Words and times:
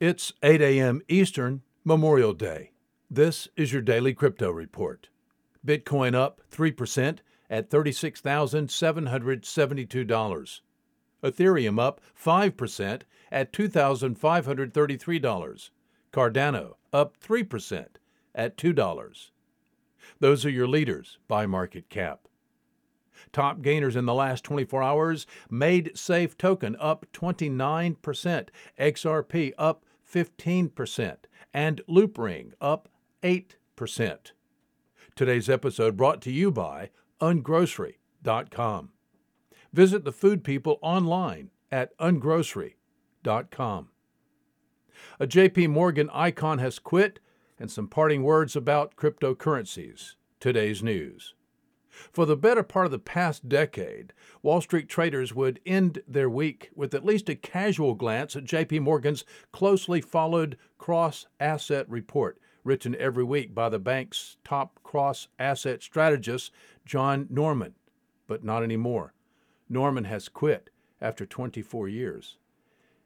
It's 0.00 0.32
8 0.42 0.60
a.m. 0.60 1.02
Eastern, 1.08 1.62
Memorial 1.84 2.32
Day. 2.32 2.72
This 3.08 3.46
is 3.56 3.72
your 3.72 3.80
daily 3.80 4.12
crypto 4.12 4.50
report. 4.50 5.08
Bitcoin 5.64 6.16
up 6.16 6.40
3% 6.50 7.18
at 7.48 7.70
$36,772. 7.70 10.60
Ethereum 11.22 11.80
up 11.80 12.00
5% 12.20 13.02
at 13.30 13.52
$2,533. 13.52 15.70
Cardano 16.12 16.72
up 16.92 17.16
3% 17.20 17.86
at 18.34 18.56
$2. 18.56 19.30
Those 20.18 20.44
are 20.44 20.50
your 20.50 20.66
leaders 20.66 21.18
by 21.28 21.46
market 21.46 21.88
cap. 21.88 22.26
Top 23.32 23.62
gainers 23.62 23.96
in 23.96 24.06
the 24.06 24.14
last 24.14 24.44
24 24.44 24.82
hours 24.82 25.26
MaidSafe 25.50 26.36
token 26.36 26.76
up 26.78 27.06
29%, 27.12 28.48
XRP 28.78 29.52
up 29.58 29.84
15%, 30.10 31.16
and 31.52 31.80
Loopring 31.88 32.52
up 32.60 32.88
8%. 33.22 34.32
Today's 35.14 35.48
episode 35.48 35.96
brought 35.96 36.20
to 36.22 36.32
you 36.32 36.50
by 36.50 36.90
ungrocery.com. 37.20 38.90
Visit 39.72 40.04
the 40.04 40.12
food 40.12 40.44
people 40.44 40.78
online 40.82 41.50
at 41.70 41.96
ungrocery.com. 41.98 43.88
A 45.18 45.26
JP 45.26 45.68
Morgan 45.70 46.10
icon 46.12 46.58
has 46.58 46.78
quit, 46.78 47.18
and 47.58 47.70
some 47.70 47.88
parting 47.88 48.22
words 48.22 48.56
about 48.56 48.96
cryptocurrencies. 48.96 50.14
Today's 50.40 50.82
news. 50.82 51.34
For 52.12 52.26
the 52.26 52.36
better 52.36 52.62
part 52.62 52.86
of 52.86 52.92
the 52.92 52.98
past 52.98 53.48
decade, 53.48 54.12
Wall 54.42 54.60
Street 54.60 54.88
traders 54.88 55.34
would 55.34 55.60
end 55.64 56.02
their 56.06 56.28
week 56.28 56.70
with 56.74 56.94
at 56.94 57.04
least 57.04 57.28
a 57.28 57.34
casual 57.34 57.94
glance 57.94 58.36
at 58.36 58.44
JP 58.44 58.80
Morgan's 58.80 59.24
closely 59.52 60.00
followed 60.00 60.56
cross 60.78 61.26
asset 61.40 61.88
report, 61.88 62.38
written 62.62 62.96
every 62.98 63.24
week 63.24 63.54
by 63.54 63.68
the 63.68 63.78
bank's 63.78 64.36
top 64.44 64.80
cross 64.82 65.28
asset 65.38 65.82
strategist, 65.82 66.52
John 66.84 67.26
Normand. 67.30 67.74
But 68.26 68.44
not 68.44 68.62
anymore. 68.62 69.14
Normand 69.68 70.06
has 70.06 70.28
quit 70.28 70.70
after 71.00 71.26
24 71.26 71.88
years. 71.88 72.38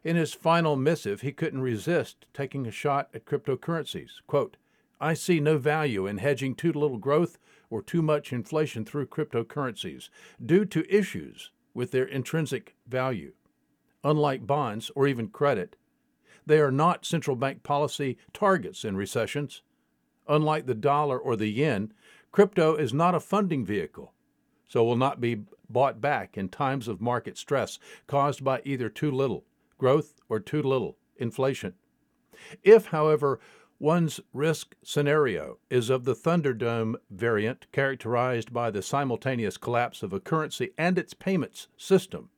In 0.05 0.17
his 0.17 0.33
final 0.33 0.77
missive, 0.77 1.23
he 1.23 1.33
couldn't 1.33 1.61
resist 1.61 2.27
taking 2.33 2.67
a 2.67 2.71
shot 2.71 3.09
at 3.13 3.25
cryptocurrencies. 3.25 4.23
Quote, 4.27 4.57
I 5.01 5.15
see 5.15 5.41
no 5.41 5.59
value 5.59 6.07
in 6.07 6.19
hedging 6.19 6.55
too 6.55 6.73
little 6.73 6.99
growth 6.99 7.39
or 7.71 7.83
too 7.83 8.03
much 8.03 8.33
inflation 8.33 8.85
through 8.85 9.07
cryptocurrencies 9.07 10.09
due 10.45 10.65
to 10.67 10.95
issues 10.95 11.51
with 11.75 11.91
their 11.91 12.05
intrinsic 12.05 12.75
value. 12.87 13.33
Unlike 14.03 14.47
bonds 14.47 14.91
or 14.95 15.07
even 15.07 15.29
credit, 15.29 15.77
they 16.47 16.61
are 16.61 16.73
not 16.73 17.05
central 17.05 17.37
bank 17.37 17.63
policy 17.63 18.17
targets 18.33 18.85
in 18.85 18.97
recessions. 18.97 19.63
Unlike 20.27 20.67
the 20.67 20.75
dollar 20.75 21.19
or 21.19 21.37
the 21.37 21.49
yen, 21.49 21.93
crypto 22.33 22.75
is 22.75 22.95
not 22.95 23.15
a 23.15 23.21
funding 23.21 23.65
vehicle, 23.65 24.15
so 24.67 24.85
will 24.85 24.97
not 24.97 25.21
be 25.21 25.43
bought 25.69 26.01
back 26.01 26.39
in 26.39 26.49
times 26.49 26.89
of 26.89 27.01
market 27.01 27.37
stress 27.37 27.79
caused 28.07 28.43
by 28.43 28.63
either 28.65 28.89
too 28.89 29.11
little 29.11 29.45
growth 29.77 30.15
or 30.29 30.41
too 30.41 30.63
little 30.63 30.97
inflation. 31.17 31.75
If, 32.63 32.87
however, 32.87 33.41
One's 33.81 34.19
risk 34.33 34.75
scenario 34.83 35.59
is 35.71 35.89
of 35.89 36.05
the 36.05 36.15
Thunderdome 36.15 36.97
variant, 37.11 37.67
characterized 37.71 38.53
by 38.53 38.73
the 38.73 38.83
simultaneous 38.83 39.57
collapse 39.57 40.03
of 40.03 40.13
a 40.13 40.19
currency 40.19 40.71
and 40.77 40.99
its 40.99 41.15
payments 41.15 41.69
system. 41.77 42.31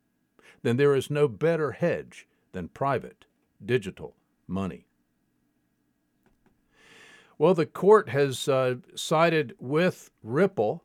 Then 0.62 0.76
there 0.76 0.94
is 0.94 1.10
no 1.10 1.28
better 1.28 1.72
hedge 1.72 2.28
than 2.52 2.68
private 2.68 3.24
digital 3.64 4.16
money. 4.46 4.86
Well, 7.38 7.54
the 7.54 7.64
court 7.64 8.10
has 8.10 8.46
uh, 8.46 8.76
sided 8.94 9.54
with 9.58 10.10
Ripple, 10.22 10.84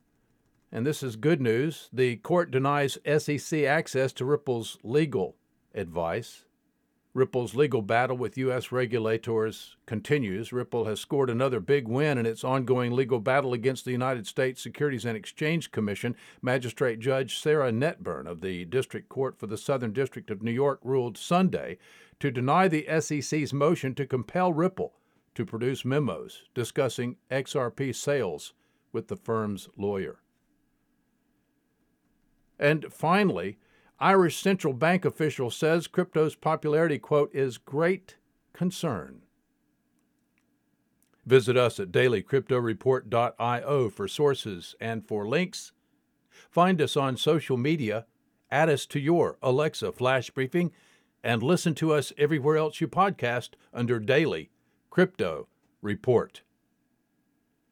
and 0.71 0.85
this 0.85 1.03
is 1.03 1.17
good 1.17 1.41
news. 1.41 1.89
The 1.91 2.15
court 2.17 2.49
denies 2.49 2.97
SEC 3.05 3.63
access 3.63 4.13
to 4.13 4.23
Ripple's 4.23 4.77
legal 4.81 5.35
advice. 5.73 6.45
Ripple's 7.15 7.55
legal 7.55 7.81
battle 7.81 8.17
with 8.17 8.37
U.S. 8.39 8.73
regulators 8.73 9.77
continues. 9.85 10.51
Ripple 10.51 10.83
has 10.83 10.99
scored 10.99 11.29
another 11.29 11.61
big 11.61 11.87
win 11.87 12.17
in 12.17 12.25
its 12.25 12.43
ongoing 12.43 12.91
legal 12.91 13.21
battle 13.21 13.53
against 13.53 13.85
the 13.85 13.93
United 13.93 14.27
States 14.27 14.61
Securities 14.61 15.05
and 15.05 15.15
Exchange 15.15 15.71
Commission. 15.71 16.13
Magistrate 16.41 16.99
Judge 16.99 17.39
Sarah 17.39 17.71
Netburn 17.71 18.27
of 18.27 18.41
the 18.41 18.65
District 18.65 19.07
Court 19.07 19.39
for 19.39 19.47
the 19.47 19.57
Southern 19.57 19.93
District 19.93 20.29
of 20.29 20.43
New 20.43 20.51
York 20.51 20.81
ruled 20.83 21.17
Sunday 21.17 21.77
to 22.19 22.31
deny 22.31 22.67
the 22.67 22.85
SEC's 22.99 23.53
motion 23.53 23.95
to 23.95 24.05
compel 24.05 24.51
Ripple 24.51 24.95
to 25.35 25.45
produce 25.45 25.85
memos 25.85 26.43
discussing 26.53 27.15
XRP 27.31 27.95
sales 27.95 28.53
with 28.91 29.07
the 29.07 29.15
firm's 29.15 29.69
lawyer. 29.77 30.19
And 32.59 32.91
finally, 32.91 33.57
Irish 33.99 34.37
central 34.37 34.73
bank 34.73 35.05
official 35.05 35.49
says 35.49 35.87
crypto's 35.87 36.35
popularity, 36.35 36.99
quote, 36.99 37.33
is 37.33 37.57
great 37.57 38.17
concern. 38.53 39.21
Visit 41.25 41.57
us 41.57 41.79
at 41.79 41.91
dailycryptoreport.io 41.91 43.89
for 43.89 44.07
sources 44.07 44.75
and 44.79 45.07
for 45.07 45.27
links. 45.27 45.71
Find 46.51 46.81
us 46.81 46.95
on 46.95 47.17
social 47.17 47.57
media, 47.57 48.05
add 48.51 48.69
us 48.69 48.85
to 48.87 48.99
your 48.99 49.37
Alexa 49.41 49.91
flash 49.93 50.29
briefing, 50.29 50.71
and 51.23 51.41
listen 51.41 51.73
to 51.75 51.93
us 51.93 52.13
everywhere 52.17 52.57
else 52.57 52.79
you 52.79 52.87
podcast 52.87 53.51
under 53.73 53.99
Daily 53.99 54.51
Crypto 54.91 55.47
Report. 55.81 56.41